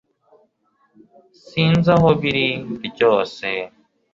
[1.47, 2.47] sinzi aho biri
[2.87, 3.47] ryose